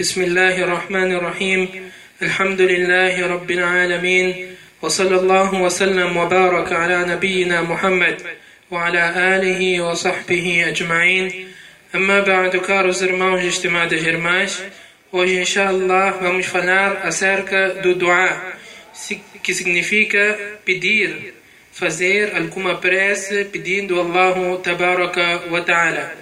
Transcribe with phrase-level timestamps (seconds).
[0.00, 1.90] بسم الله الرحمن الرحيم
[2.22, 8.16] الحمد لله رب العالمين وصلى الله وسلم وبارك على نبينا محمد
[8.70, 11.48] وعلى آله وصحبه أجمعين
[11.94, 12.56] أما بعد
[13.02, 14.62] irmãos e estimadas irmãs
[15.12, 18.54] hoje inshallah vamos falar acerca do dua
[19.42, 21.34] que significa pedir
[21.70, 26.16] fazer alguma prece pedindo Allah tabaraka wa ta'ala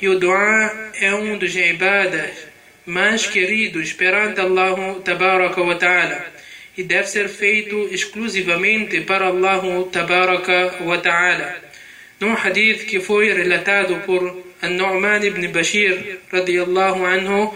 [0.00, 2.51] e o dua é um dos ibadas
[2.86, 6.26] mais queridos perante Allah tabaraka wa ta'ala
[6.76, 11.56] e deve ser feito exclusivamente para Allah tabaraka wa ta'ala.
[12.20, 14.22] Num hadith que foi relatado por
[14.62, 17.54] An-Nu'man ibn Bashir radiyallahu anhu,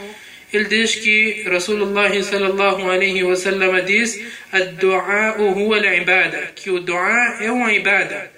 [0.52, 4.20] ele diz que Rasulullah sallallahu alaihi wa sallam diz:
[4.52, 8.30] "Ad-du'a huwa al-ibada", que o dua é uma ibada.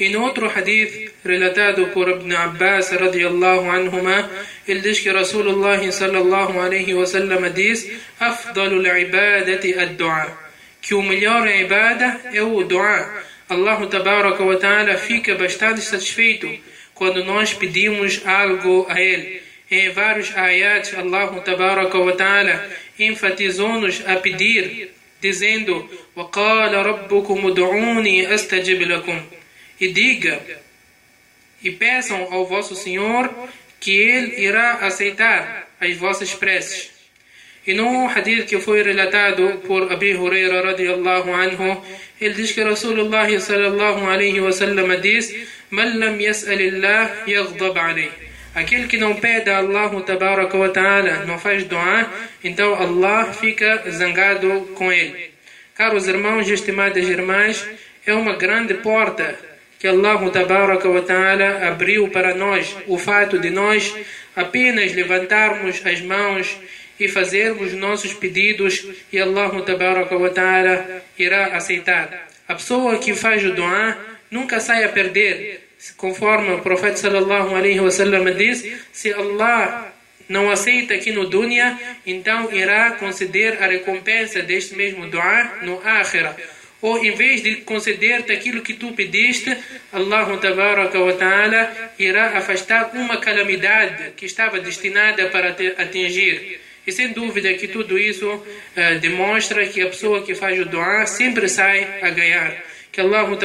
[0.00, 4.30] E no outro hadith relatado por Ibn Abbas radiyallahu anhuma,
[4.66, 7.86] ele diz que Rasulullah sallallahu alaihi wasallam diz:
[8.18, 10.38] "Afdalu al-ibadati ad-du'a",
[10.80, 12.98] que o melhor ibada é o dua.
[13.50, 16.48] Allah tabaraka wa ta'ala fica bastante satisfeito
[16.94, 19.42] quando nós pedimos algo a ele.
[19.70, 28.80] Em vários ayats, Allah tabaraka wa ta'ala enfatizou-nos a pedir, dizendo: وَقَالَ رَبُّكُمُ ادْعُونِي أَسْتَجِبْ
[28.82, 29.39] لَكُمْ
[29.80, 30.40] e diga
[31.62, 33.30] e peçam ao vosso Senhor
[33.78, 36.90] que Ele irá aceitar as vossas preces.
[37.66, 41.84] E no hadith que foi relatado por Abi Huraira radiallahu anhu,
[42.20, 45.34] ele diz que Rasulullah sallallahu alaihi wasallam diz:
[45.70, 48.10] "Man lam yas'alillah yaghdab alayh".
[48.54, 52.10] Aquele que não pede a Allah tabaraka wa ta'ala, não faz dua,
[52.42, 55.30] então Allah fica zangado com ele.
[55.74, 57.64] Caros irmãos e estimadas irmãs,
[58.04, 59.38] é uma grande porta
[59.80, 63.96] que Allah tabaraka wa ta'ala abriu para nós o fato de nós
[64.36, 66.54] apenas levantarmos as mãos
[67.00, 72.28] e fazermos nossos pedidos e Allah tabaraka wa ta'ala irá aceitar.
[72.46, 73.96] A pessoa que faz o dua
[74.30, 75.66] nunca sai a perder.
[75.96, 78.62] Conforme o profeta sallallahu alaihi wasallam diz,
[78.92, 79.94] se Allah
[80.28, 86.36] não aceita aqui no dunya, então irá conceder a recompensa deste mesmo dua no akhirah
[86.82, 89.54] ou em vez de conceder-te aquilo que tu pediste,
[89.92, 90.26] Allah
[91.18, 96.60] ta'ala irá afastar uma calamidade que estava destinada para te atingir.
[96.86, 101.06] E sem dúvida que tudo isso uh, demonstra que a pessoa que faz o dua
[101.06, 102.56] sempre sai a ganhar.
[102.90, 103.36] Que Allah wa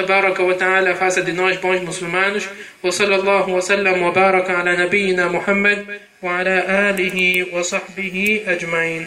[0.55, 2.49] ta'ala faça de nós bons muçulmanos.
[2.81, 5.85] Wa sallallahu wa sallam wa baraka ala nabiyyina Muhammad
[6.21, 9.05] wa ala alihi wa sahbihi ajma'in.